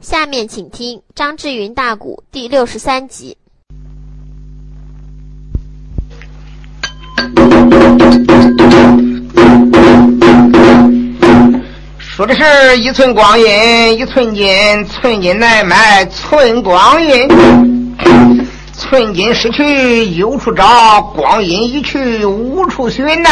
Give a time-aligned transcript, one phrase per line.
[0.00, 3.36] 下面请听张志云大鼓第六十三集。
[11.98, 17.28] 说的是一寸光阴一寸金，寸金难买寸光阴。
[18.72, 23.28] 寸金失去有处找，光阴一去无处寻呐。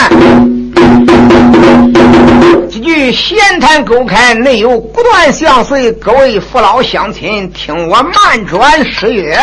[2.76, 5.90] 几句闲谈勾开，内有不断相随。
[5.92, 9.34] 各位父老乡亲，听我慢转诗曰。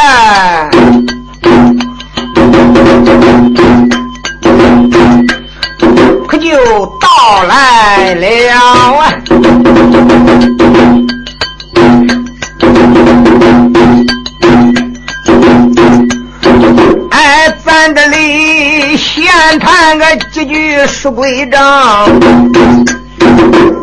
[6.28, 9.14] 可就到来了啊！
[17.10, 19.26] 哎，咱这里闲
[19.60, 22.08] 谈个几句书归章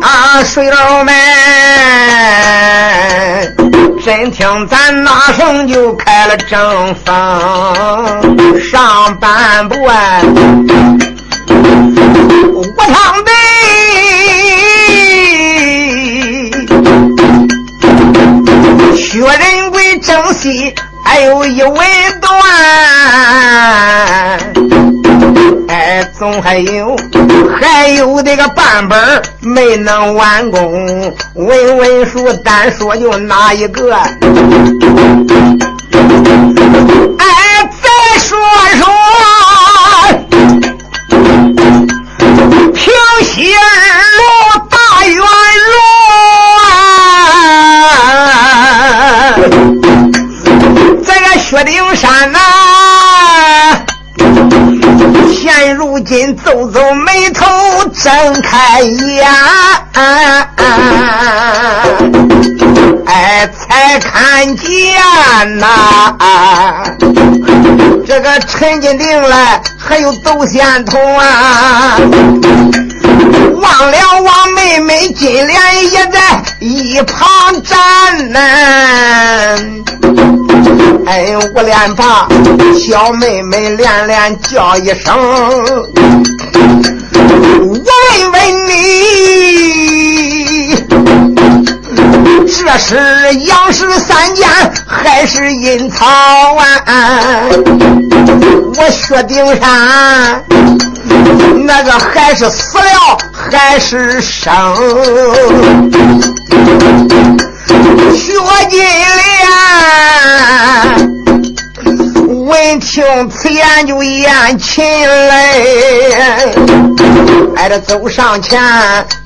[0.01, 1.13] 啊，水佬们，
[4.03, 7.13] 真听咱哪声就开了正风，
[8.71, 10.21] 上半部啊。
[12.53, 13.31] 我唱的
[18.95, 20.73] 薛仁贵正戏
[21.03, 21.85] 还有一尾
[22.21, 22.29] 段，
[26.21, 26.95] 总还有
[27.59, 33.91] 还有这个半本没能完工，文文书单说就哪一个？
[37.17, 38.37] 哎，再说
[38.77, 38.85] 说。
[42.75, 43.90] 平心儿
[56.11, 57.45] 现如今皱皱眉头，
[58.03, 59.25] 睁开眼，
[63.05, 64.67] 哎，才看见
[65.57, 66.13] 呐，
[68.05, 69.61] 这个陈金定来。
[69.77, 71.97] 还有窦仙童啊，
[73.55, 76.19] 忘了王妹妹金莲也在
[76.59, 78.39] 一旁站呢。
[81.05, 82.27] 哎，我连怕
[82.73, 85.13] 小妹妹连连叫一声，
[87.59, 88.71] 我问问你，
[92.45, 92.95] 这是
[93.45, 94.47] 杨氏三间
[94.87, 96.63] 还是阴曹啊？
[98.77, 100.43] 我薛丁山，
[101.65, 104.51] 那个还是死了还是生？
[113.11, 116.53] 闻听此言就咽噙泪，
[117.57, 118.57] 挨着走上前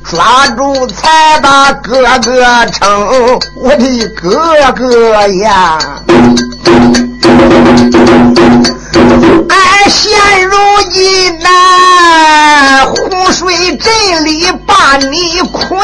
[0.04, 4.42] 抓住才把哥哥称，我的哥
[4.74, 5.78] 哥呀！
[9.50, 10.58] 俺现如
[10.90, 15.80] 今呐，洪水镇里把你困。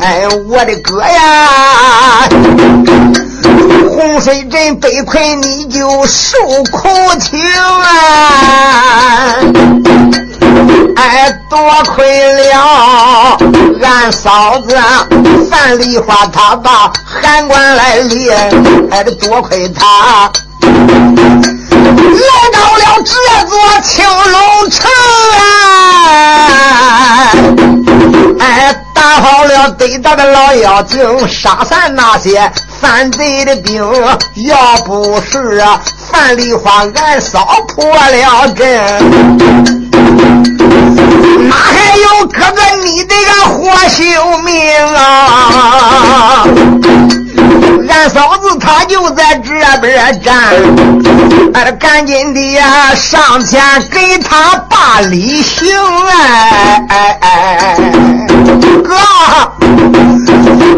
[0.00, 2.28] 哎，我的哥呀，
[3.88, 6.38] 洪水镇被困，你就受
[6.72, 9.36] 苦情啊！
[10.96, 11.58] 哎，多
[11.94, 13.38] 亏了
[13.82, 14.76] 俺嫂子
[15.50, 18.32] 范梨花，她把函官来领，
[18.90, 20.30] 哎，这多亏她
[20.80, 23.12] 来到了这
[23.48, 23.52] 座
[23.82, 24.90] 青龙城
[25.38, 25.40] 啊！
[28.40, 28.44] 哎，
[28.94, 33.84] 打好了对打的老妖精，杀散那些犯罪的兵，
[34.46, 35.80] 要不是啊。
[36.10, 38.66] 范梨花，俺嫂破了阵，
[41.48, 44.06] 哪还有哥哥你这个活性
[44.42, 44.52] 命
[44.96, 46.44] 啊？
[47.88, 50.36] 俺嫂子她就在这边站，
[51.54, 53.60] 俺赶紧的呀上前
[53.90, 55.68] 给他把礼行
[56.06, 57.28] 哎哎哎
[57.60, 57.76] 哎，
[58.82, 58.94] 哥，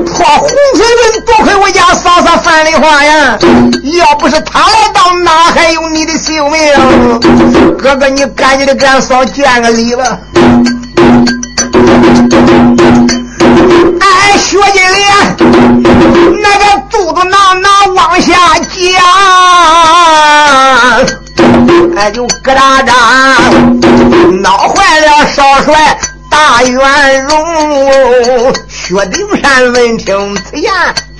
[0.06, 3.38] 破红水阵多亏我家嫂嫂范梨花呀，
[3.98, 5.02] 要不是他来到。
[5.22, 7.76] 哪还有你的性命？
[7.78, 10.18] 哥哥，你赶紧的给俺嫂见个礼吧。
[14.00, 15.21] 哎，薛金莲，
[16.92, 18.76] 肚子囊囊往下降，
[21.96, 22.92] 哎，就咯哒哒，
[24.42, 25.98] 闹坏了少帅
[26.30, 27.32] 大元荣。
[28.68, 30.70] 薛丁山闻听此言，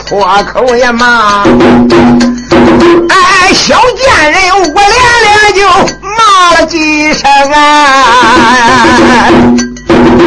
[0.07, 0.21] 脱
[0.53, 1.43] 口也骂。
[3.09, 4.95] 哎，小贱人，我连
[5.25, 5.61] 连就
[6.03, 7.57] 骂了几声啊！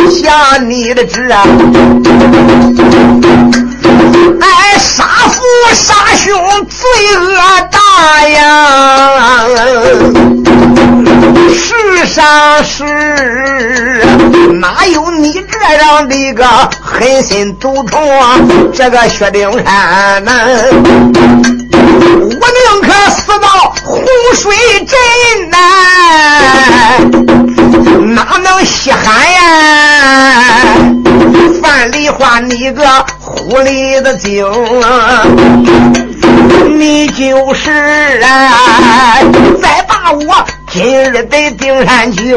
[0.10, 1.44] 下你的旨啊！
[4.42, 5.42] 哎，杀父
[5.74, 6.34] 杀兄
[6.68, 6.78] 罪
[7.18, 7.38] 恶
[7.72, 7.80] 大
[8.28, 9.46] 呀！
[11.54, 12.84] 世上是
[14.54, 16.46] 哪有你这样的一个
[16.82, 18.72] 狠心毒虫？
[18.74, 20.32] 这个薛丁山呐，
[22.12, 24.04] 我宁可死到洪
[24.34, 24.56] 水
[24.86, 24.98] 镇
[25.50, 25.58] 呐，
[28.14, 29.04] 哪能稀罕
[29.34, 29.42] 呀？
[31.62, 33.06] 范梨花，你个
[33.48, 34.44] 狐狸的精！
[36.76, 37.70] 你就是
[38.24, 39.20] 啊！
[39.62, 42.36] 再把我今日得顶山去，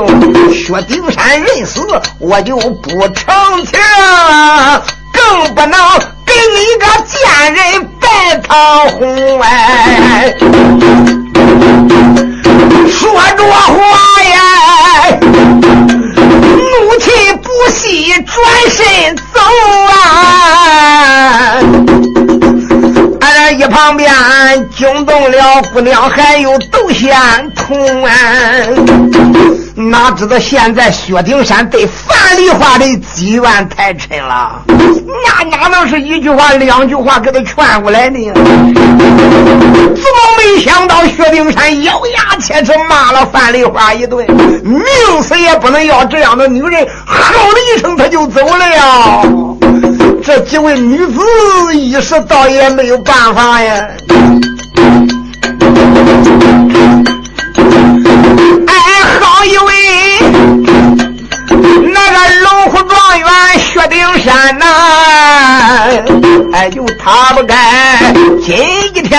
[0.53, 1.81] 薛丁山人死，
[2.21, 3.35] 我就不成
[3.65, 3.81] 情，
[5.15, 5.81] 更不能
[6.27, 10.35] 给你个贱人白桃红哎！
[12.87, 14.37] 说着话呀，
[16.53, 17.11] 怒气
[17.43, 18.37] 不息，转
[18.71, 19.41] 身走
[19.91, 20.28] 啊！
[23.21, 24.11] 俺一旁边
[24.77, 27.11] 惊动了姑娘，还有窦仙
[27.55, 28.13] 童啊！
[29.75, 38.33] 哪知道现在薛丁山对范梨花的积怨太深了，那哪能是一句话两句话给他劝过来呢？
[38.35, 44.27] 怎么没想到薛丁山咬牙切齿骂了范梨花一顿，
[44.63, 44.83] 命
[45.23, 46.87] 死也不能要这样的女人！
[47.07, 47.23] 吼
[47.53, 49.23] 了一声，他就走了呀！
[50.29, 51.23] 这几位女子
[51.75, 53.89] 一时倒也没有办法呀。
[58.67, 58.75] 哎，
[59.23, 59.73] 好一位
[61.95, 63.27] 那个龙虎状元
[63.59, 64.67] 薛丁山呐，
[66.53, 67.57] 哎，就他不该
[68.45, 68.55] 今
[68.95, 69.19] 一天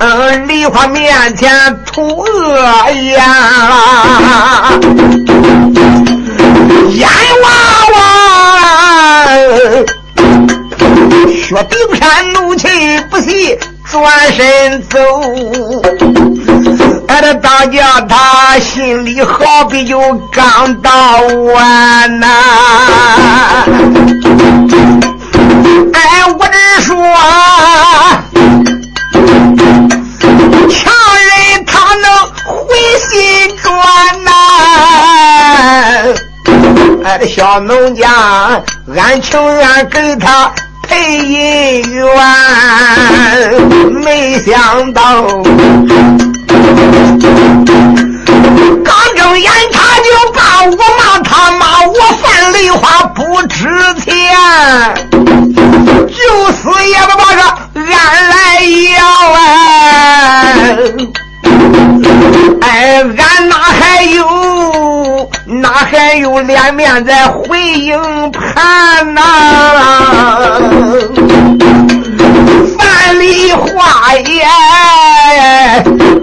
[0.00, 1.50] 嗯梨花面前
[1.86, 3.18] 吐恶言，
[6.90, 7.08] 阎
[7.42, 7.50] 王
[11.52, 12.66] 薛丁山怒气
[13.10, 14.98] 不息，转身走。
[17.08, 20.00] 俺这大家他心里好比就
[20.32, 22.26] 刚到完呐。
[25.92, 26.96] 哎，我只说，
[30.70, 32.06] 强人他能
[32.46, 32.74] 回
[33.10, 33.68] 心转
[34.24, 34.32] 呐。
[37.04, 38.08] 哎，这小农家，
[38.96, 40.50] 俺情愿给他。
[40.92, 42.04] 配姻缘，
[44.04, 45.24] 没想到
[48.84, 53.64] 刚睁眼他就把我骂，他骂我犯梨花不值
[54.04, 54.12] 钱，
[55.10, 56.20] 就
[56.52, 57.40] 是也不把这
[57.80, 57.90] 俺
[58.28, 58.34] 来
[58.98, 59.00] 要
[59.32, 59.40] 啊！
[62.60, 64.20] 哎，俺哪还有
[65.60, 68.00] 哪还有脸面再回应
[68.30, 69.20] 盘呐？
[72.78, 74.46] 范梨花也，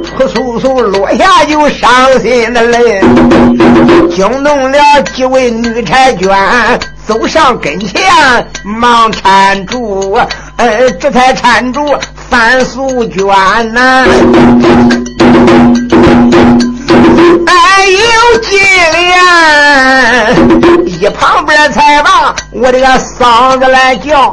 [0.02, 3.02] 扑簌簌落下就伤心的泪，
[4.10, 4.80] 惊动了
[5.14, 8.02] 几位女婵娟，走上跟前
[8.64, 10.18] 忙搀住，
[10.58, 11.86] 呃，这才搀住
[12.30, 13.28] 范素娟
[13.74, 14.06] 呐。
[17.46, 18.60] 哎，有金
[18.94, 24.32] 莲，一旁边才把我这个嫂子来叫。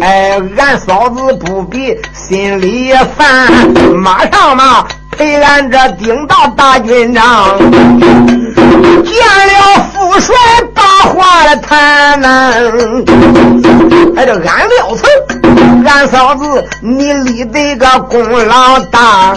[0.00, 3.52] 哎，俺嫂子不比心里烦，
[3.94, 10.34] 马上嘛陪俺这顶到大军长，见了父帅
[10.74, 12.52] 把话来谈呐。
[14.16, 19.34] 哎，这俺料曾，俺嫂子你立的个功劳大。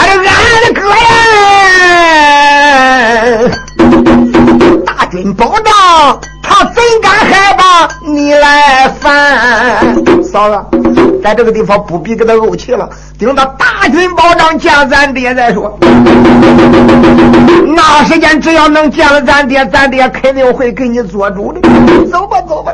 [0.00, 1.04] 俺的俺的哥呀，
[4.86, 5.68] 大军保障，
[6.42, 9.94] 他怎敢害怕你来烦？
[10.22, 10.56] 嫂子，
[11.22, 15.78] 在这个地方不必给他怄气了，等到大军保障见咱爹再说。
[17.74, 21.60] 那时间只要能见了咱爹，咱爹肯定会给你做主的。
[22.10, 22.72] 走吧，走吧。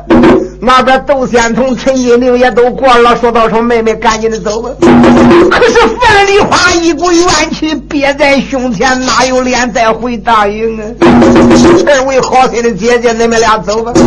[0.61, 10.85] 那边窦仙童、陈金玲也都过了，说道：“说妹妹，赶紧的走吧。”可是范梨花一股怨气憋在胸前，哪有脸再回大营啊？
[11.87, 13.93] 二位好心的姐姐，你们俩走吧。
[13.95, 14.05] 妹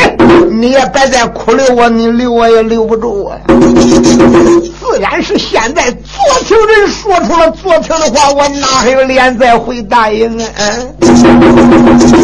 [0.00, 0.16] 妹，
[0.50, 3.40] 你也别再哭留我，你留我也留不住我呀。
[3.60, 10.48] 自然是现在做情人说出了昨天的话，我哪还有脸再回大营啊？
[10.60, 10.94] 嗯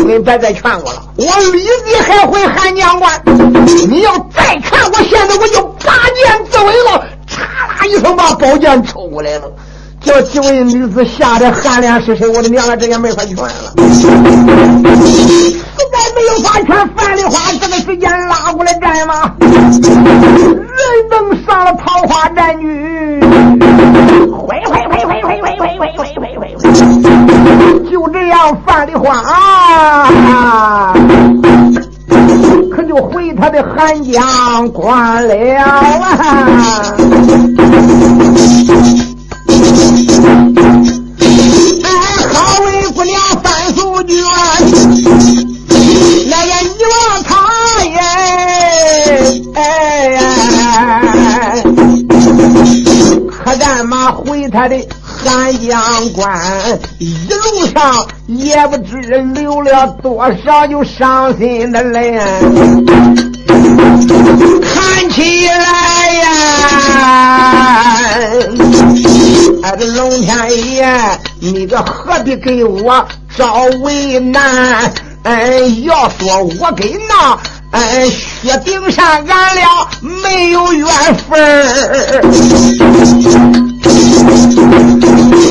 [0.07, 3.23] 你别再劝我了，我立即还回汉江关。
[3.89, 7.05] 你要再看我，现在我就拔剑自刎了！
[7.29, 9.51] 嚓啦一声，把宝剑抽过来了。
[10.05, 13.49] 叫几位女子吓得汗脸湿身，我的娘啊，这也没法劝了。
[13.79, 14.13] 实
[15.91, 19.33] 在没有法劝，范丽花这个时间拉过来战吗？
[19.41, 19.49] 人
[21.11, 23.19] 能上了桃花战女，
[24.31, 26.63] 回回回回回回回回回回回，
[27.91, 30.95] 就这样范丽花啊，
[32.71, 36.93] 可就回他的寒江关了啊。
[41.83, 41.89] 哎，
[42.33, 44.17] 好为姑娘范素娟，
[46.29, 47.33] 那个你望他
[47.85, 47.97] 耶，
[49.55, 49.63] 哎，
[53.31, 55.81] 可干嘛回他的汉江
[56.15, 56.25] 关？
[56.99, 58.97] 一路上也不知
[59.35, 62.19] 流了多少就伤心的泪，
[64.63, 66.31] 看起来呀。
[69.65, 70.37] 哎，这龙天
[70.75, 70.85] 爷，
[71.41, 73.03] 你个何必给我
[73.35, 74.93] 找为难？
[75.23, 77.39] 哎，要说我跟那
[77.71, 81.65] 哎薛丁山俺俩没有缘分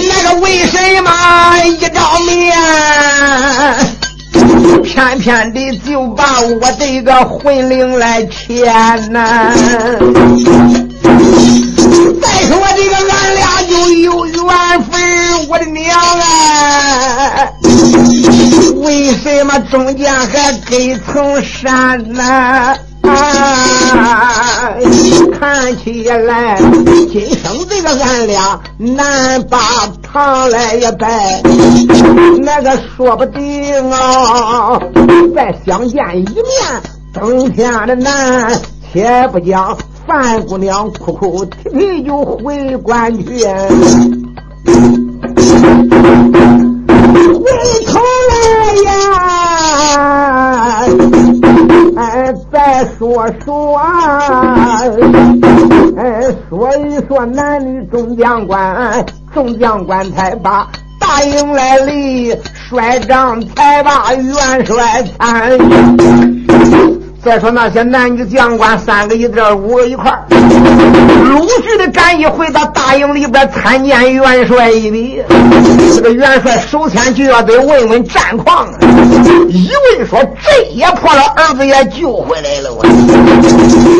[0.07, 1.09] 那个为什么
[1.65, 2.55] 一照面，
[4.83, 9.49] 偏偏的就把我这个魂灵来牵呢？
[12.21, 13.42] 再说这个俺俩
[13.85, 14.35] 没有缘
[14.83, 17.49] 分，我的娘啊！
[18.77, 22.23] 为什么中间还隔层山呢？
[23.01, 24.69] 啊！
[25.37, 26.57] 看起来
[27.11, 29.59] 今生这个俺俩难把
[30.01, 31.41] 堂来也拜，
[32.41, 34.79] 那个说不定啊，
[35.35, 36.81] 再相见一面，
[37.13, 38.57] 登天的难，
[38.93, 39.77] 且不讲。
[40.05, 44.73] 范姑娘哭哭啼啼就回关去，回
[47.87, 48.33] 头来
[48.85, 48.91] 呀，
[51.95, 53.77] 哎，再说说，
[55.97, 60.67] 哎，说一说男女众将官，众将官才把
[60.99, 62.35] 答应来立，
[62.69, 65.57] 帅帐才把元帅参。
[67.23, 70.11] 再说那些男女将官，三个一对，五个一块
[71.23, 75.23] 陆续的赶一回到大营里边参见元帅一礼。
[75.95, 78.67] 这个元帅首先就要得问问战况，
[79.47, 82.73] 一问说这也破了，儿子也救回来了。
[82.73, 82.83] 我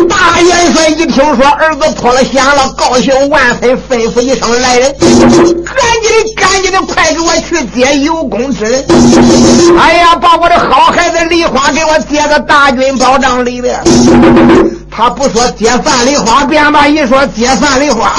[0.10, 5.56] 大元帅一听说儿子脱了险了，高兴万分，吩咐一声来人，赶紧
[6.26, 8.84] 的，赶紧的，快给我去接有功之人。
[9.80, 13.24] 哎呀，把我的好孩子梨花给我接到大军包。
[13.24, 13.80] 帐里边，
[14.92, 18.12] 他不说接范梨花，便把一说接范梨花，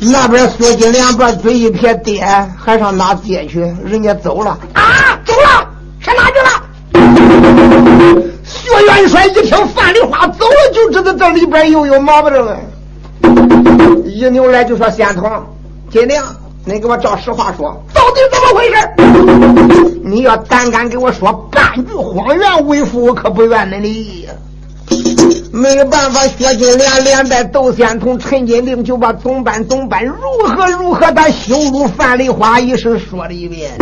[0.00, 2.24] 那边薛金莲把嘴一撇，爹
[2.56, 3.60] 还上哪接去？
[3.84, 4.82] 人家走了啊，
[5.24, 5.68] 走了，
[6.00, 6.50] 上哪去了？
[8.44, 12.56] 薛元帅一听范梨花走了，就知道这里边又有毛病了。
[14.06, 15.30] 一扭来就说：“仙童，
[15.90, 16.22] 金莲。”
[16.64, 19.98] 你给我照实话说，到底怎么回事？
[20.04, 24.28] 你要胆敢给我说半句谎言，为父我可不怨恁的。
[25.52, 30.14] 没办法，薛金莲连带窦仙童、陈金令就把总办总办如
[30.46, 33.72] 何如何的羞辱范梨花一事说了一遍。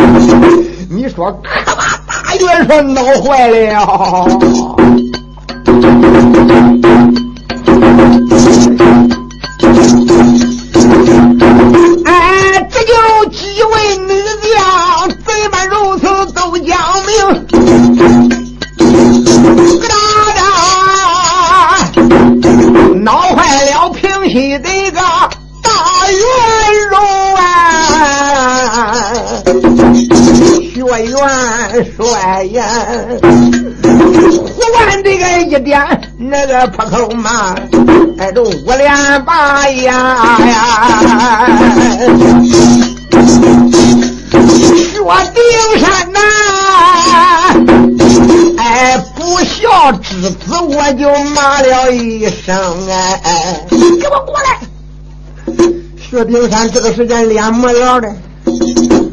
[0.89, 4.27] 你说可把大元帅闹坏了。
[34.81, 35.79] 忽然这个一点
[36.17, 37.55] 那个破口嘛，
[38.17, 41.47] 哎，都五连八呀呀！
[44.31, 44.97] 薛
[45.35, 46.19] 丁山呐，
[48.57, 52.55] 哎，不孝之子，我就骂了一声
[52.89, 54.57] 哎，给我过来！
[56.09, 58.11] 薛丁山这个时间脸没了的，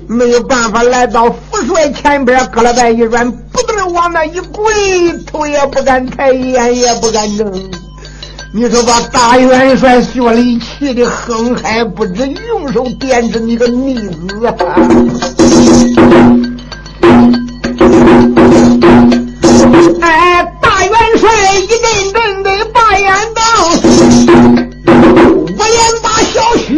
[0.08, 4.72] 没有办法来到副帅前边，胳了膊一软，不得往那一跪，
[5.26, 7.52] 头也不敢抬，眼也不敢睁。
[8.54, 14.54] 你说把大元帅薛礼气的哼还不知，用手点着你个逆子啊！
[20.00, 21.78] 哎，大元帅一阵
[22.14, 23.44] 阵的把眼瞪，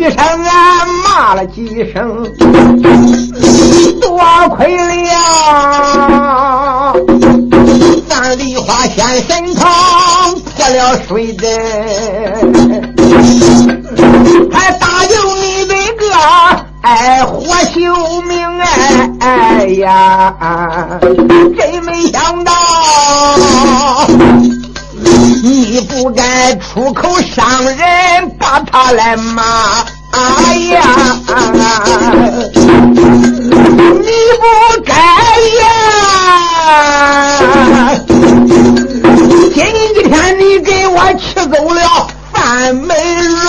[0.01, 2.25] 一声啊，骂了几声，
[4.01, 4.19] 多
[4.57, 4.83] 亏了
[8.09, 11.47] 咱梨花仙神旁破了水灾，
[14.51, 16.07] 还大救你这个
[16.81, 17.79] 哎活救
[18.23, 18.67] 命哎
[19.21, 20.99] 哎呀，
[21.59, 22.51] 真没想到。
[25.43, 29.43] 你不该出口伤人，把他来骂。
[30.13, 30.83] 哎呀，
[34.01, 34.09] 你
[34.41, 34.45] 不
[34.85, 34.93] 该
[35.61, 35.63] 呀！
[39.55, 39.59] 今
[40.05, 41.81] 天你给我气走了
[42.33, 42.95] 范美
[43.45, 43.49] 容，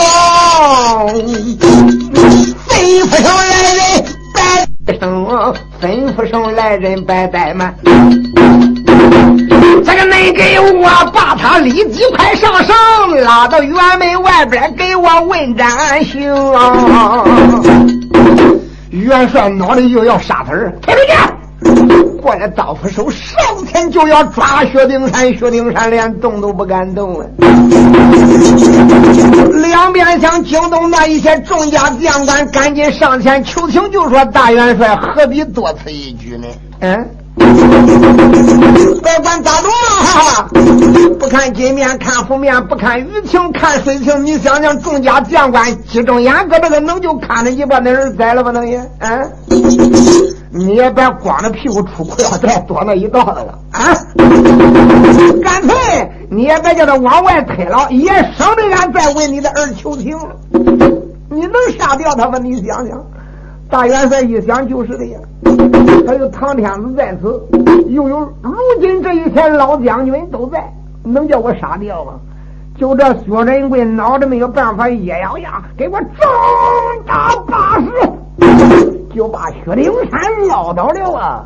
[2.68, 2.70] 吩
[3.10, 3.82] 咐上来人
[4.36, 4.40] 白
[5.00, 5.04] 生，
[5.82, 5.84] 吩
[6.16, 7.76] 咐上来人白怠慢。
[9.84, 12.76] 这个恁给我把他立即快上绳，
[13.24, 16.22] 拉到辕门外边给我问斩刑。
[18.90, 21.14] 元帅脑里又要杀他儿，退出去！
[22.22, 27.26] 过来刀斧手上前就要抓薛丁山，薛丁山连动都不敢动了。
[29.54, 36.48] 两边想惊动那一些众家将官，赶紧上前求情，就说大元帅何必多此一举呢？
[36.82, 37.10] 嗯。
[37.36, 39.68] 别管咋着！
[41.20, 44.26] 不看金面看福面，不看雨情看水情。
[44.26, 48.52] 你想想，众家将官集中眼，搁这个能就看着你把那人宰了吧？
[48.52, 48.78] 能也？
[49.00, 49.22] 啊？
[50.54, 53.96] 你也别光着屁股出裤腰带躲那一道子了啊！
[55.42, 60.18] 干脆你也别叫他往外推了，也省得俺再为你的儿求情。
[61.30, 62.38] 你能杀掉他吗？
[62.38, 63.02] 你想想。
[63.72, 65.18] 大元帅一想就是的呀，
[66.06, 67.42] 还有唐天子在此，
[67.88, 70.62] 又有如今这一天老将军都在，
[71.06, 72.20] 能叫我杀掉吗？
[72.78, 76.10] 就这薛仁贵脑子没有办法，一咬牙，给我重
[77.08, 79.01] 打八十。
[79.14, 81.44] 就把薛灵山撂倒了啊！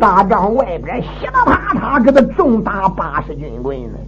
[0.00, 3.98] 大帐外边噼里啪啦，给他重打八十军棍呢。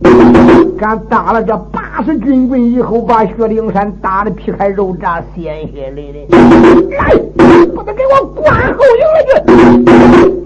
[0.78, 6.26] 敢打了这八十军棍以后，把薛灵山打的皮开肉绽，鲜血淋淋。
[6.90, 7.14] 来，
[7.76, 10.00] 把他给我关后营去！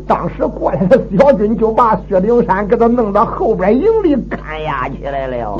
[0.06, 5.56] 当时过来的小军就把薛丁山给他弄到后边营里看押起来了。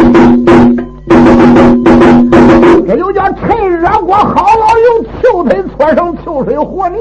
[2.87, 6.99] 这就叫趁热锅好老油，秋腿搓成秋水和泥。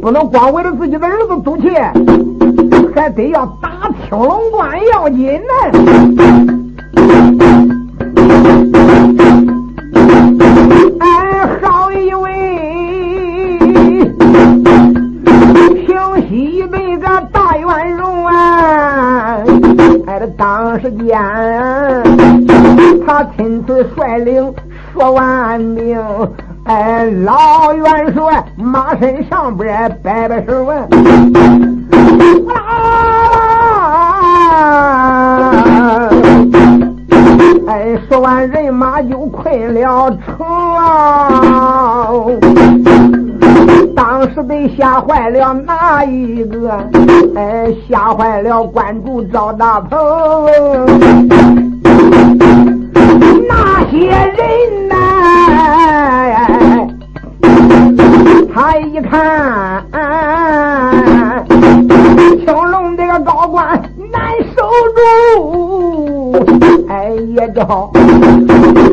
[0.00, 1.68] 不能光为了自己的儿子赌气，
[2.94, 5.52] 还得要打青龙关要紧呢。
[11.00, 12.49] 哎，好一位
[16.50, 19.38] 平西那个大元荣啊，
[20.06, 21.16] 哎，这当时间。
[23.06, 24.52] 他亲自率领
[24.92, 25.96] 说完命，
[26.64, 30.88] 哎，老元帅马身上边摆摆手啊，
[37.68, 40.46] 哎，说完人马就困了城，
[44.02, 46.70] 当时得吓坏了哪一个？
[47.36, 49.98] 哎，吓坏了关主赵大鹏。
[53.46, 54.96] 那些人呐，
[58.54, 59.84] 他一看
[62.42, 63.78] 青龙这个高官
[64.10, 64.62] 难守
[64.96, 66.32] 住，
[66.88, 67.90] 哎呀，着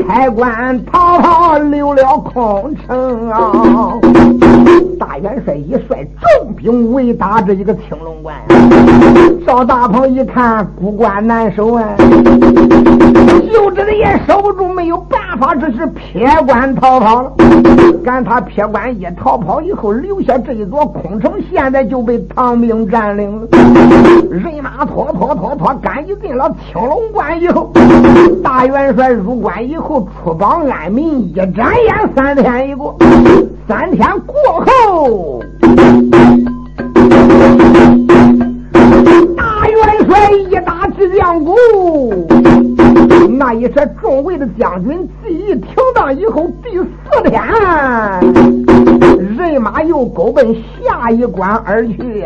[0.06, 3.94] 开关逃跑留了空城啊！
[4.98, 8.36] 大元帅一率重兵围打这一个青龙关，
[9.46, 11.88] 赵大鹏一看孤关难守啊，
[13.52, 17.32] 就这个也守不住，没有办法，只是撇关逃跑了。
[18.04, 23.48] 赶他撇关一逃跑以后，留下这一座空城，现在就被唐兵占领了。
[24.30, 27.72] 人马拖拖拖拖赶紧进了青龙关以后，
[28.44, 32.96] 大元帅入关以后出榜安民，一眨眼三天一过。
[33.68, 34.34] 三天过
[34.66, 35.44] 后，
[39.36, 39.78] 大元
[40.08, 41.54] 帅一打直将鼓，
[43.38, 46.86] 那一些众位的将军记忆停当以后，第四
[47.30, 47.44] 天，
[49.38, 52.26] 人马又勾奔下一关而去。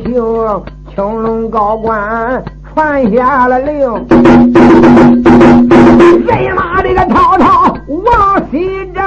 [0.00, 0.62] 行，
[0.94, 3.78] 青龙高官传下了令，
[6.26, 9.02] 人马这个滔滔往西征。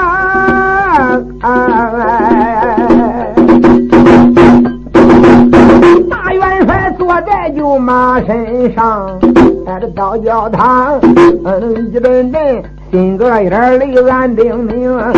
[6.10, 9.20] 大元帅坐在就马身上，
[9.66, 11.00] 带着刀教堂，
[11.44, 15.14] 嗯，一阵阵心个一点泪暗叮咛，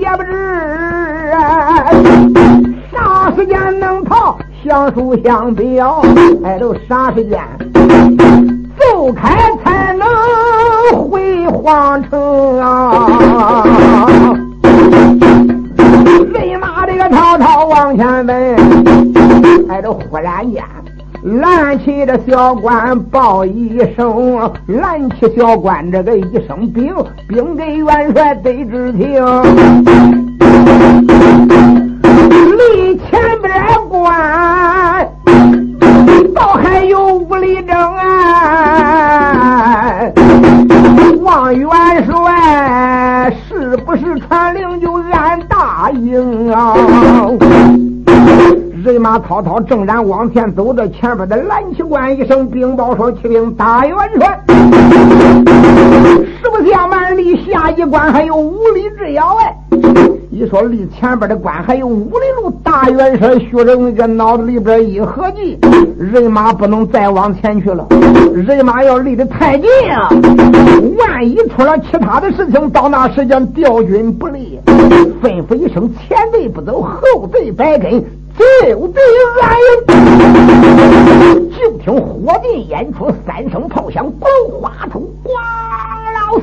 [0.00, 0.30] 也不知
[3.44, 6.02] 啥时间能逃，相书相表，
[6.42, 7.38] 哎，都啥时间
[8.78, 10.08] 走开才能
[11.10, 13.06] 回皇城啊！
[16.32, 18.56] 人马这个滔滔往前奔，
[19.68, 20.64] 哎，都忽然间
[21.22, 26.94] 拦起这小官报一声，拦起小官这个一声兵，
[27.28, 29.22] 兵给元帅得知听，
[32.56, 32.98] 离
[36.34, 38.04] 倒还有五里征啊！
[41.22, 41.68] 望元
[42.06, 46.74] 帅是不是传令就按答应啊？
[48.84, 54.38] 人马滔滔正然往前走着，前边的蓝旗官一声禀报说：“启禀大元帅，
[56.42, 59.56] 实不相瞒，离下一关还有五里之遥哎。”
[60.34, 65.56] 一说离前边的关还有五里路，大元帅薛仁贵脑子里边一合计，
[65.96, 67.86] 人马不能再往前去了。
[68.34, 70.08] 人马要离得太近啊，
[70.98, 74.58] 万一出了其他的事情，到那时间调军不利。
[75.22, 77.92] 吩咐一声，前队不走，后队白跟，
[78.36, 79.00] 就地
[79.40, 81.48] 安营。
[81.52, 84.28] 就听火电演出，三声炮响，滚
[84.60, 85.30] 花出，咣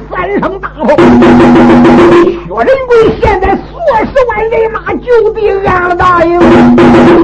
[0.09, 0.95] 三声大炮。
[0.95, 3.61] 薛仁贵现在数
[4.05, 6.39] 十万人马就地安了大营。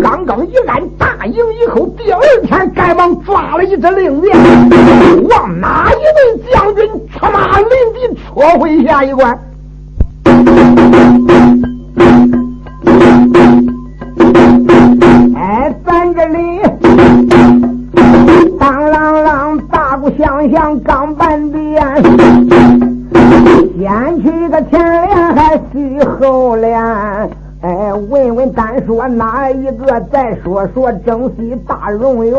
[0.01, 4.31] 刚刚一安大营以后，第二天赶忙抓了一支令箭，
[5.29, 9.37] 往哪一位将军出马领敌戳回下一关？
[15.35, 16.61] 哎，咱这里
[18.59, 21.56] 当啷啷，大鼓响响，刚半点，
[23.77, 26.81] 先去个前脸，还续后脸。
[27.61, 29.99] 哎，问问单说哪一个？
[30.11, 32.35] 再说说征西大荣元。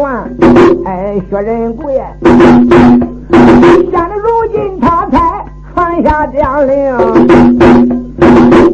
[0.85, 2.01] 哎，薛仁贵，
[3.31, 6.97] 现在如今他才传下将令。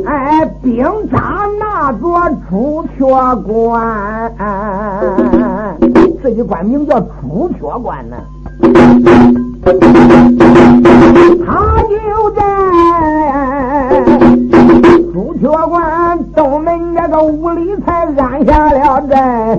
[0.07, 3.07] 哎，兵扎那座朱雀
[3.47, 4.33] 关，
[6.23, 8.17] 这一关名叫朱雀关呢。
[9.65, 9.73] 他
[11.89, 12.39] 就在
[15.13, 19.57] 朱雀关东门那个屋里才安下了寨。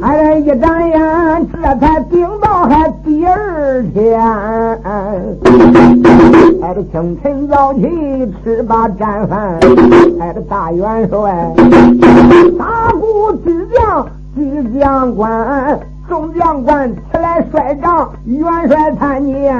[0.00, 4.18] 哎，一眨眼，这才顶到还第二天。
[6.62, 7.80] 哎，这清晨早起
[8.42, 9.58] 吃罢战饭，
[10.20, 11.52] 哎，这大元帅
[12.58, 19.58] 打鼓巨将巨将官，众将官起来率帐，元帅参见。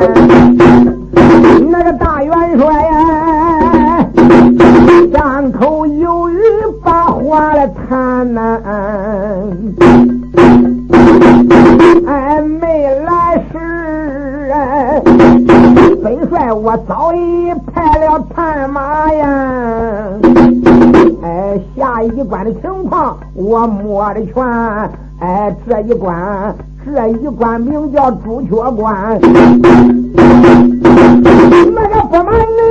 [1.70, 4.08] 那个大元帅呀，
[5.12, 6.40] 张口有语
[6.82, 8.58] 把话来谈呐。
[12.06, 15.02] 哎，没来时，哎，
[16.02, 20.08] 本帅我早已派了探马呀。
[21.22, 24.34] 哎，下一关的情况我摸着全。
[25.20, 26.54] 哎，这一关，
[26.84, 29.18] 这一关名叫朱雀关。
[31.74, 32.62] 那个不瞒你，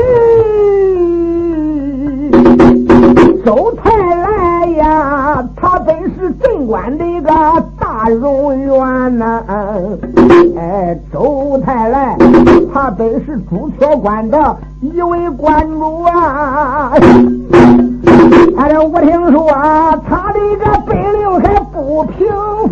[3.44, 7.30] 周太来呀，他本是镇关的一个
[7.78, 9.44] 大荣元呐。
[10.58, 12.18] 哎，周太来，
[12.74, 16.94] 他本是朱雀关的一位关主啊。
[18.58, 20.66] 哎，我听说啊他的个
[21.98, 22.28] 不平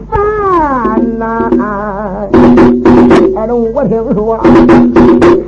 [0.08, 1.50] 凡呐。
[3.36, 4.40] 哎，我听说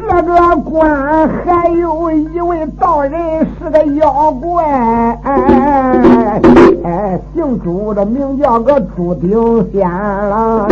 [0.02, 4.66] 这个关还有一位道人是个妖怪，
[5.24, 6.42] 哎，
[7.36, 9.30] 姓朱的名叫个朱丁
[9.72, 10.68] 仙了，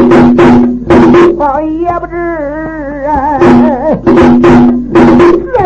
[1.37, 2.15] 我也不知
[3.05, 3.39] 哎，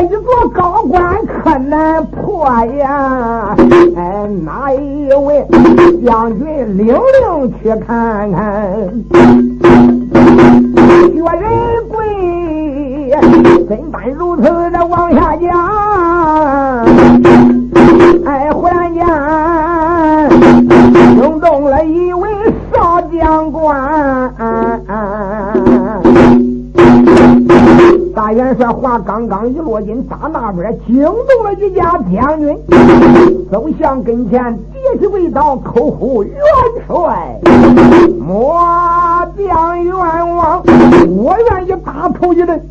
[0.02, 3.56] 一座高关可难破呀！
[3.96, 5.46] 哎，哪一位
[6.06, 9.04] 将军领令去看看？
[11.14, 11.44] 薛仁
[11.90, 11.98] 贵
[13.68, 15.79] 怎般如此的往下讲？
[28.32, 32.58] 元帅话刚刚一落音大那边，惊动了一家将军，
[33.52, 36.34] 走向跟前，跌起跪倒，口呼元
[36.88, 37.40] 帅，
[38.20, 38.56] 末
[39.38, 40.62] 将冤枉，
[41.08, 42.62] 我愿意打头一阵，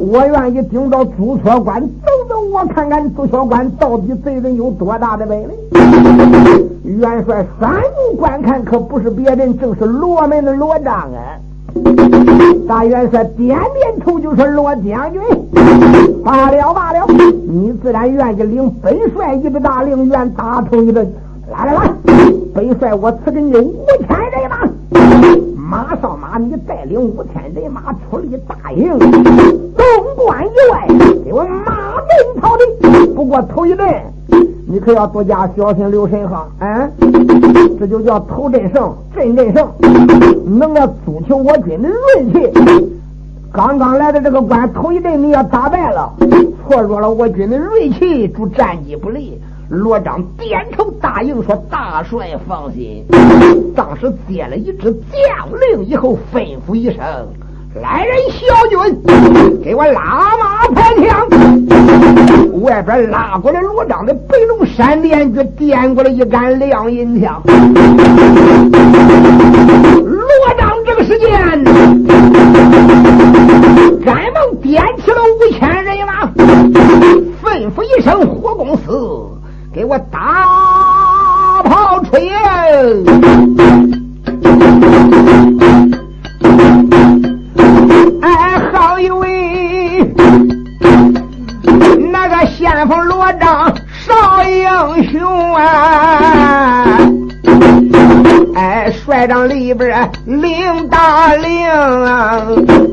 [0.00, 1.88] 我愿意顶到朱雀关走
[2.28, 5.48] 走，我看看朱雀关到底贼人有多大的本领。
[6.84, 11.38] 元帅三目观看，可不是别人，正是罗门的罗章啊！
[12.66, 15.20] 大元帅点点头，就是：“罗将军，
[16.24, 17.06] 罢了罢了，
[17.48, 21.10] 你自然愿意领本帅一个大令，愿打头一顿。
[21.50, 21.90] 来来来，
[22.54, 24.68] 本帅我赐给你五千人马。”
[25.70, 30.88] 马上马，你带领五千人马出力大营，东关以外
[31.22, 33.06] 给我马奔逃的。
[33.14, 33.86] 不过头一阵，
[34.66, 36.48] 你可要多加小心留神哈！
[36.60, 36.88] 啊，
[37.78, 39.68] 这就叫头阵胜，阵阵胜，
[40.58, 42.90] 能够阻求我军的锐气。
[43.52, 46.10] 刚刚来的这个关，头一阵你要打败了，
[46.66, 49.38] 挫弱了我军的锐气，主战绩不利。
[49.70, 53.04] 罗章点头答应说：“大帅放心。”
[53.76, 57.04] 当时接了一支将令以后，吩咐一声
[57.82, 58.78] ：“来人，小军，
[59.62, 61.28] 给我拉马抬枪！”
[62.62, 67.42] 外边拉过来罗章的白龙闪电就点过来一杆亮银枪。
[70.02, 71.30] 罗章这个时间，
[74.02, 76.24] 赶忙点起了五千人马，
[77.42, 79.28] 吩咐一声：“火公司。”
[79.78, 82.28] 给我大炮吹！
[88.20, 90.12] 哎，好一位
[92.10, 93.72] 那个先锋罗章
[94.04, 96.98] 少英雄啊！
[98.56, 102.42] 哎，帅帐里边领大令啊！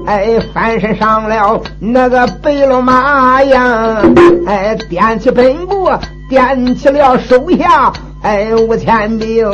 [0.05, 4.03] 哎，翻身上了那个白龙马呀！
[4.45, 5.89] 哎，点起本部。
[6.27, 9.47] 点起了手下，哎，五千兵，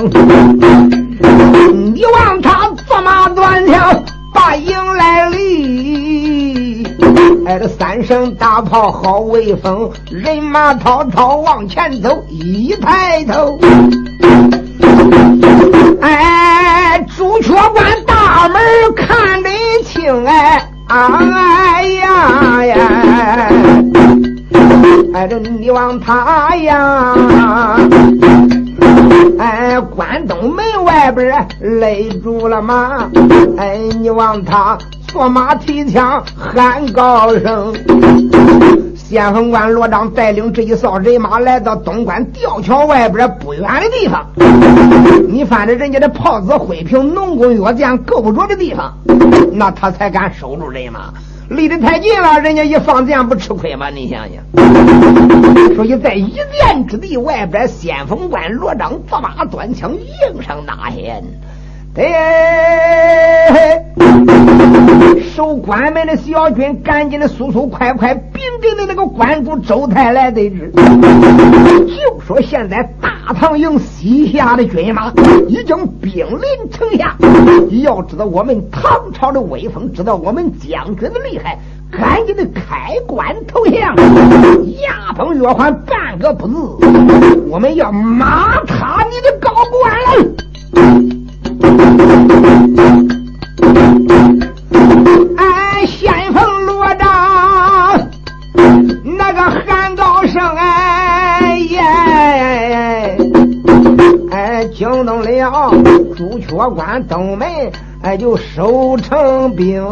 [1.93, 4.03] 你望他坐马断枪
[4.33, 6.87] 把营来立，
[7.45, 13.59] 哎，这三声大炮好威风，人马滔滔往前走，一抬头，
[16.01, 18.61] 哎，朱雀关大门
[18.95, 19.49] 看得
[19.83, 23.60] 清，哎，哎呀呀。
[25.13, 27.15] 哎，这你望他呀，
[29.37, 33.09] 哎，关东门外边勒住了马，
[33.57, 37.73] 哎，你望他坐马提枪喊高声。
[38.95, 44.25] 先锋官罗章带领这一扫人马来到东关吊桥外边不远的地方，
[45.27, 48.93] 你翻着人家的炮子、灰瓶、农工药店够不着的地方，
[49.51, 51.11] 那他才敢守住人马。
[51.51, 53.89] 离得太近了，人家一放箭不吃亏吗？
[53.89, 61.21] 你想想，所以在一箭之地外边，先锋官罗章坐马端枪迎上大线。
[61.93, 63.83] 哎，
[65.35, 75.11] 守关门的小军赶紧的，速速快快禀给的那个关主周泰来得知，就说现在大唐营西下的军马
[75.49, 77.17] 已经兵临城下。
[77.83, 81.59] 要知道我们唐朝的威风，知道我们将军的厉害，
[81.91, 83.93] 赶紧的开关投降，
[84.81, 86.55] 牙崩月环半个不字，
[87.49, 91.10] 我们要马踏你的高官了。
[95.37, 97.07] 哎，先锋罗章，
[99.17, 101.79] 那个喊高声哎耶！
[104.31, 105.71] 哎，惊动了
[106.17, 107.47] 朱雀关东门，
[108.01, 109.83] 哎，就收成兵，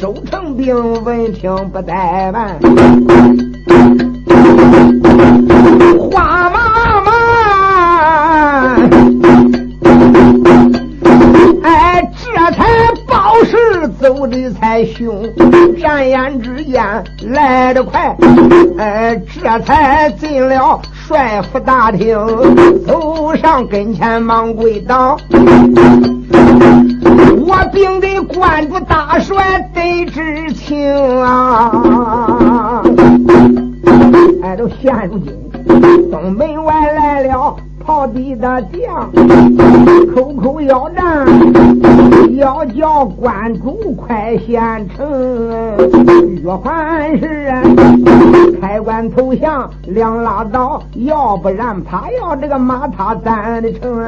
[0.00, 2.58] 收成兵闻听不怠慢，
[6.10, 6.65] 花妈
[14.76, 15.32] 走的才凶，
[15.78, 18.14] 转眼之间来得快。
[18.76, 22.18] 哎，这才进了帅府大厅，
[22.86, 25.16] 走上跟前忙跪倒。
[27.46, 30.90] 我禀得关主大帅得知情
[31.22, 32.82] 啊！
[34.42, 37.56] 哎，都现如今东门外来了。
[37.86, 39.08] 跑地的将，
[40.12, 41.24] 口口要战，
[42.36, 45.06] 要叫关主快献城。
[46.42, 47.52] 岳环是
[48.60, 54.04] 开关投降，两拉倒，要不然他要这个马踏咱的城。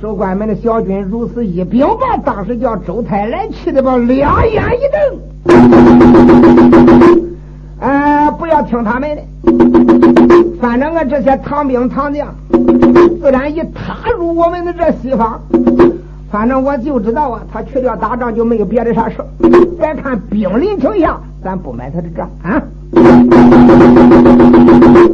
[0.00, 5.56] 守关门的小军如此一禀报，当时叫周太来气的把两眼一瞪。
[7.80, 9.22] 哎，不要听他们的，
[10.60, 12.28] 反正啊，这些唐兵唐将，
[13.20, 15.40] 自然一踏入我们的这西方，
[16.30, 19.16] 反正我就知道啊，他去了打仗就没有别的啥事。
[19.78, 22.60] 再看兵临城下，咱不买他的账啊！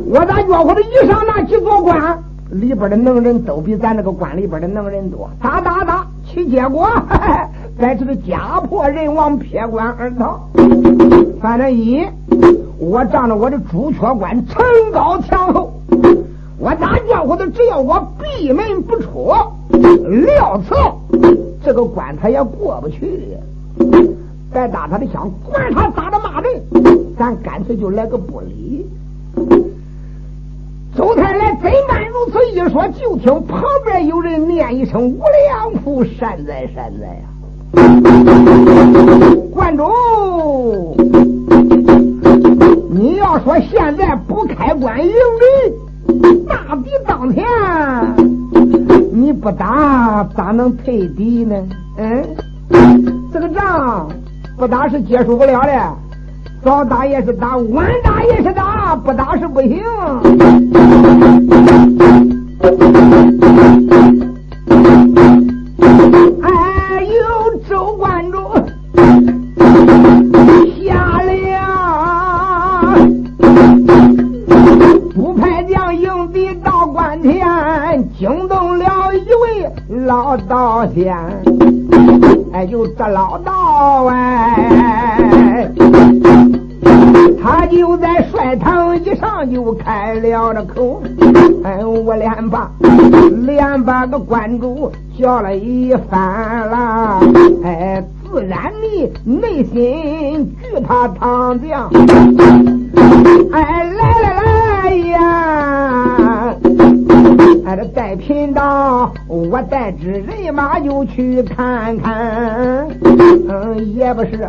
[0.07, 2.19] 我咋觉着一上那几座关？
[2.51, 6.89] 里边的能人都比咱这个关里边的能人多，打打打，其结果，
[7.81, 10.41] 在这个家破人亡，撇关而逃。
[11.41, 12.07] 反正一，
[12.85, 15.73] 我仗着我的朱雀关城高墙厚，
[16.59, 19.33] 我打觉乎的，只要我闭门不出，
[19.71, 20.77] 料测
[21.65, 23.39] 这个关他也过不去。
[24.53, 26.63] 再打他的枪，管他打的骂人，
[27.19, 28.87] 咱干脆就来个不理。
[30.95, 32.87] 周太来怎敢如此一说？
[32.89, 37.25] 就听旁边有人念一声：“无量福，善哉善哉呀！”
[39.53, 40.95] 观众，
[42.91, 47.45] 你要说现在不开关迎敌，大敌当前，
[49.13, 51.57] 你不打咋能退敌呢？
[51.99, 52.25] 嗯，
[53.33, 54.09] 这个仗
[54.57, 55.73] 不打是结束不了的。
[56.63, 59.83] 早打也是打，晚打也是打，不打是不行。
[80.05, 81.17] 老道仙。
[82.53, 85.69] 哎就，这老道哎！
[87.43, 91.03] 他就在帅堂一上就开了这口，
[91.65, 92.71] 哎，我连把
[93.45, 97.21] 连把个关主叫了一番啦，
[97.65, 101.91] 哎，自然的内心惧怕唐将，
[103.53, 104.33] 哎，来来
[104.85, 106.34] 来呀！
[107.65, 112.87] 哎，这带贫道，我带着人马就去看看。
[113.49, 114.49] 嗯，也不是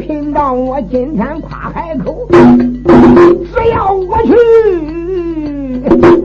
[0.00, 4.34] 贫道，我今天夸海口，只要我去，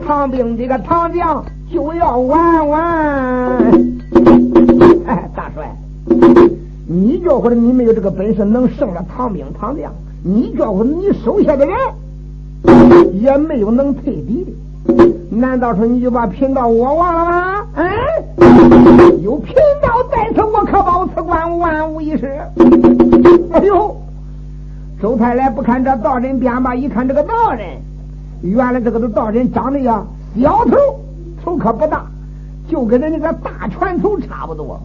[0.06, 2.80] 唐兵这个唐将就要玩完。
[5.06, 5.70] 哎，大帅，
[6.86, 9.92] 你觉着你没有这个本事能胜了唐兵唐将？
[10.24, 11.76] 你觉着你手下的人
[13.20, 14.52] 也没有能退敌的？
[15.34, 17.66] 难道说你就把贫道我忘了吗？
[17.76, 17.88] 嗯，
[19.24, 22.26] 有贫道在此，我可保此关万无一失。
[23.52, 23.96] 哎呦，
[25.00, 27.66] 周太来不看这道人便吧，一看这个道人，
[28.42, 30.04] 原来这个的道人长得呀
[30.38, 30.76] 小头，
[31.42, 32.04] 头可不大，
[32.68, 34.78] 就跟人那个大拳头差不多，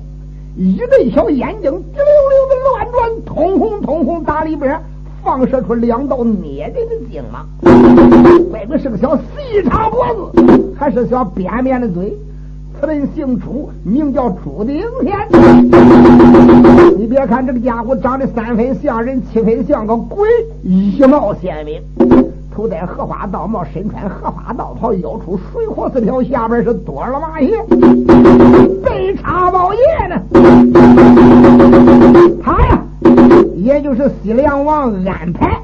[0.55, 4.79] 一对小眼睛滴溜溜的乱转，通红通红，打里边。
[5.27, 7.45] 放射出两道灭人的精芒，
[8.49, 12.17] 外边是个小细长脖子，还是小扁扁的嘴。
[12.79, 15.17] 此人姓朱，名叫朱顶天。
[16.97, 20.25] 你别看这个家伙长得三分像人，七分像个鬼，
[20.63, 21.81] 一貌鲜明。
[22.55, 27.61] 头戴荷花道帽，身穿荷花道袍，腰出水火四条，下边是多了马鞋，
[28.81, 30.15] 背插宝叶呢。
[32.41, 32.81] 他呀。
[33.57, 35.59] 也就是西凉王安排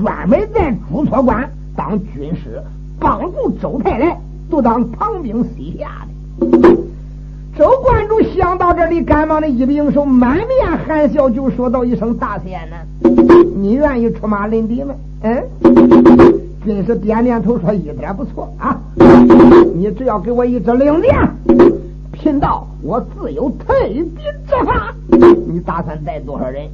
[0.00, 2.62] 专门在朱雀关当军师，
[3.00, 4.16] 帮助周太来
[4.48, 6.06] 都当唐兵西下
[6.38, 6.46] 的。
[7.58, 10.46] 周观主想到这里，赶忙的一领手，满面
[10.86, 12.76] 含笑，就说道一声：“大仙呢？
[13.56, 15.42] 你愿意出马领敌吗？”嗯，
[16.64, 18.80] 军师点点头说：“一点不错啊！
[19.74, 21.12] 你只要给我一支令箭，
[22.12, 24.94] 贫道我自有退敌之法。
[25.48, 26.68] 你打算带多少人？”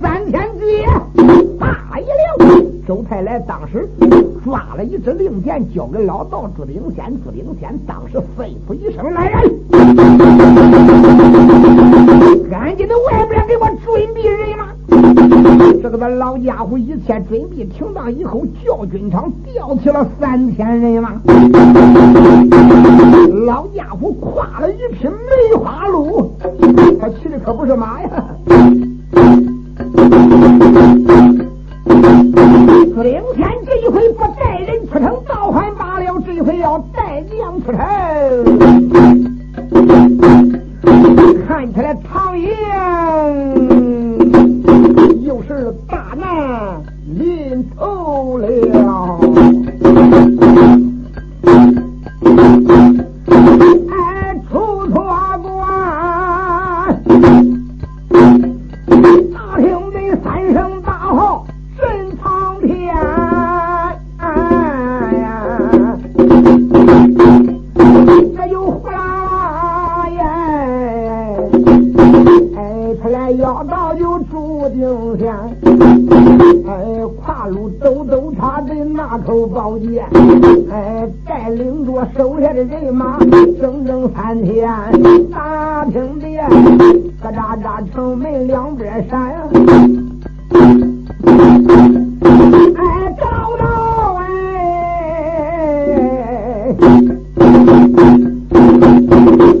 [0.00, 0.86] 三天之夜，
[1.58, 2.62] 大一了。
[2.86, 3.88] 周太来当时
[4.44, 7.04] 抓了一支令箭，交给老道朱灵仙。
[7.22, 9.60] 朱灵仙当时吩咐一声：“来人，
[12.50, 14.68] 赶紧的外边给我准备人马。”
[15.82, 21.12] 这个老家伙一切准备停当以后，叫军场调起了三千人马。
[23.46, 26.32] 老家伙跨了一匹梅花鹿，
[27.00, 28.08] 他骑的可不是马呀。
[32.66, 37.80] 司令天这一回不带人出城倒还罢了，这一回要带将出城。
[41.46, 41.94] 看起来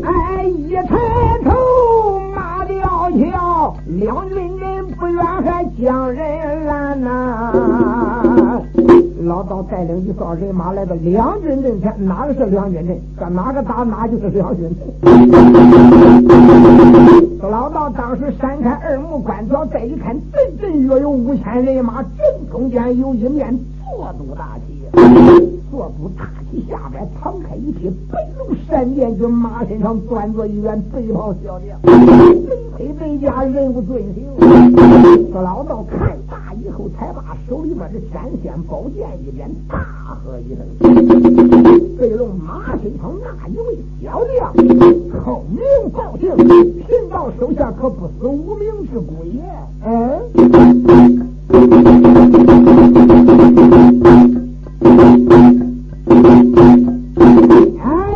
[0.02, 0.96] 哎，一抬
[1.44, 7.52] 头马吊桥，两军人不远还将人拦呐。
[9.24, 12.98] 老道带领一帮人马来到两军阵前，哪个是两军阵？
[13.18, 14.80] 这哪个打哪就是两军阵。
[17.50, 24.69] 老道当时闪开二目观瞧，再一看，阵阵约有五千人马，正中间有一面坐都大旗。
[25.70, 34.26] 坐都大旗下边藏开一匹白龙闪电军，马身上端坐一员白袍小将，身披白甲，人物尊行。
[35.32, 39.78] 这老道看罢以后，才把手里边的闪现宝剑一连，大
[40.24, 40.66] 喝一声
[41.96, 44.52] ：“白龙马身上那一位小将，
[45.24, 45.60] 口名
[45.92, 46.34] 报姓，
[46.86, 49.14] 贫道手下可不死无名之鬼。”
[49.86, 49.90] 嗯。
[54.82, 54.86] 哎，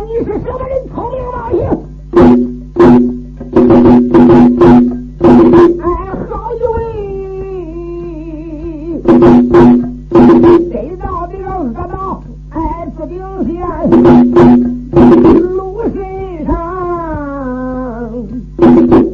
[0.07, 0.71] 你是什么人？
[0.93, 1.57] 聪明冒险！
[5.79, 5.85] 哎，
[6.29, 6.77] 好一位，
[10.71, 11.95] 得到这个恶道，
[12.49, 12.57] 哎，
[12.97, 13.13] 这顶
[13.45, 13.53] 县
[15.55, 15.55] 路
[15.93, 15.95] 身
[16.47, 16.49] 上，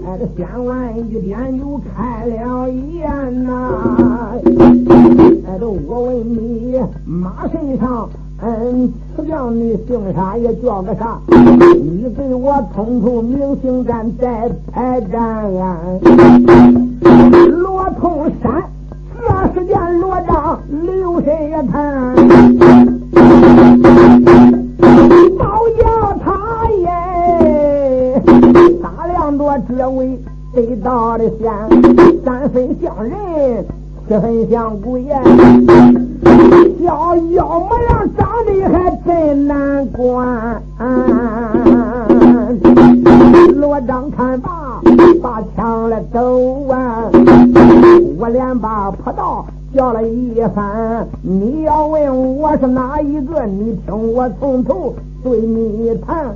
[0.06, 1.30] 哎，这千万一点
[1.60, 2.32] 就开了
[2.70, 3.50] 眼呐！
[5.70, 8.10] 我问你，马身上。
[8.44, 11.20] 嗯，此将你姓啥也叫个啥？
[11.28, 15.44] 你给我通通明星战再排战。
[17.52, 18.64] 罗通山，
[19.14, 22.16] 这时间罗章留神一看，
[25.38, 25.46] 包
[25.78, 25.84] 叫
[26.26, 28.24] 他耶，
[28.82, 30.18] 打量着这位
[30.56, 31.54] 得道的仙，
[32.26, 33.64] 三分像人，
[34.12, 35.22] 七分像鬼呀。
[36.84, 40.62] 小妖模样长得还真难观，
[43.56, 44.82] 罗章看罢，
[45.22, 47.10] 把枪来抖啊！
[48.20, 51.08] 我连把破道叫了一番。
[51.22, 54.94] 你要问我是哪一个，你听我从头
[55.24, 56.36] 对你谈。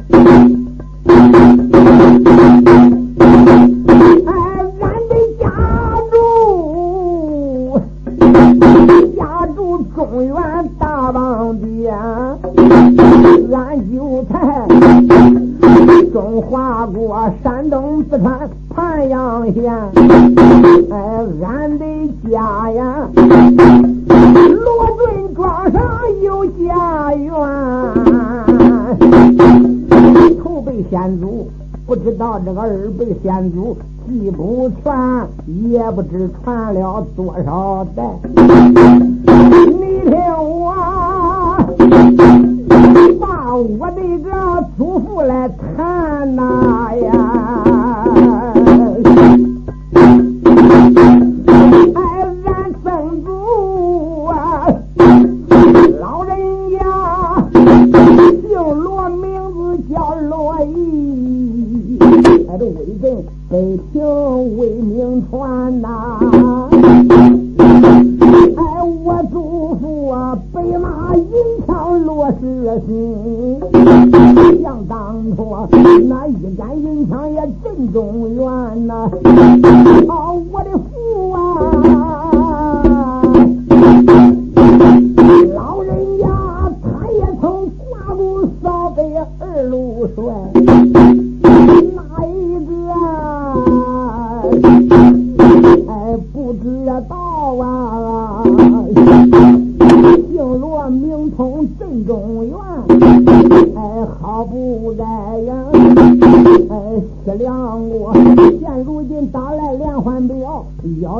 [9.95, 10.35] 中原
[10.77, 11.91] 大王爹，
[13.51, 14.67] 俺就在
[16.13, 19.73] 中华国山东四川盘阳县，
[20.91, 21.85] 哎，俺的
[22.29, 25.81] 家呀，罗顿庄上
[26.23, 27.33] 有家园，
[30.43, 31.49] 头辈先祖。
[31.87, 32.67] 不知道这个二
[32.97, 35.27] 辈先祖既不传，
[35.69, 38.03] 也不知传了多少代。
[40.05, 40.71] 听我
[43.19, 48.64] 把我的个祖父来谈呐呀。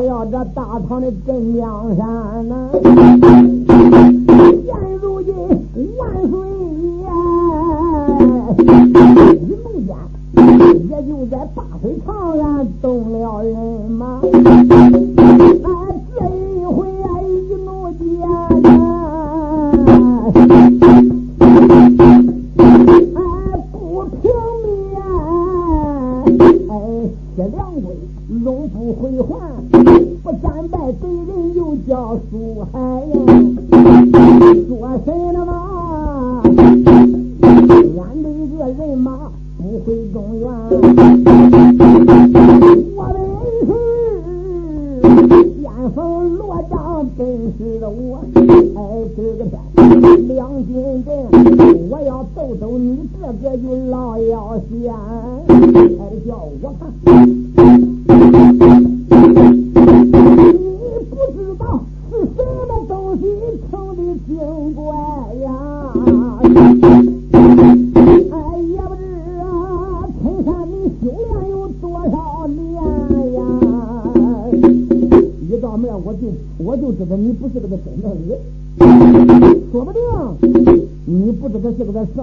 [0.05, 2.69] 要这大唐的镇江山呐！
[4.63, 5.33] 现如今
[5.97, 6.33] 万岁
[6.99, 7.03] 爷，
[9.35, 9.89] 一怒间
[10.89, 12.07] 也就在大水长
[12.39, 12.43] 安
[12.81, 13.55] 动了人
[13.91, 14.21] 马。
[28.97, 29.84] 回还
[32.29, 33.34] 苏海呀，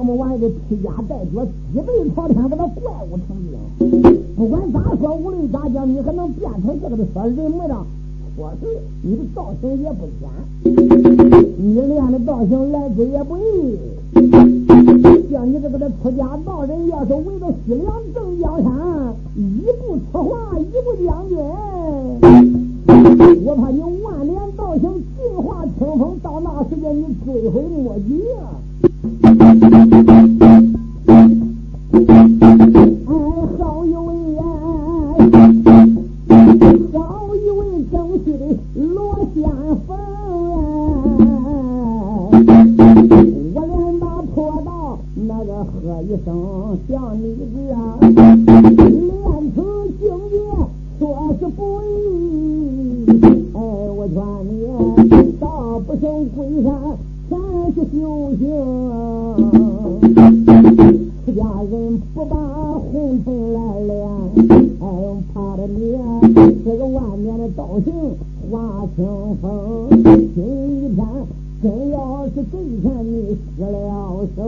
[0.02, 3.54] 是个什么玩意儿的披甲戴角，脊背朝天，个那怪物成精。
[4.36, 7.86] 不管咋说，无论咋讲，你还能变成这个的说人模样。
[8.34, 10.28] 确实你的造型也不浅，
[11.58, 13.78] 你练的造型来之也不易。
[15.30, 21.38] 像你这个的出家道人，要是围着西凉正江山，一步出华，一步将军，
[23.44, 28.58] 我怕你万年道行进化清风，到那时间你追悔莫及啊！
[29.02, 29.08] 哎，
[33.58, 34.40] 好一位呀，
[36.92, 37.94] 好一位正
[38.24, 38.42] 气的
[38.94, 39.42] 罗先
[39.86, 39.90] 锋
[41.18, 41.20] 哎！
[43.54, 44.70] 我连那坡道
[45.16, 46.28] 那个喝一声，
[46.88, 47.42] 小妮子
[47.72, 48.08] 啊，男
[49.52, 49.58] 子
[49.98, 50.32] 情义
[51.00, 51.02] 说
[51.40, 53.10] 是不义，
[53.52, 53.58] 哎，
[53.96, 54.52] 我劝你
[55.40, 55.44] 倒
[55.80, 56.70] 不修归山。
[57.92, 58.40] 三去修行。
[61.24, 64.08] 出家人不把红尘来恋，
[64.80, 64.84] 哎，
[65.32, 65.92] 怕的你
[66.64, 67.92] 这个万面的道行。
[68.50, 68.58] 化
[68.96, 69.06] 清
[69.40, 69.88] 风，
[70.34, 71.06] 今一天
[71.62, 74.40] 真要是对前你失了手，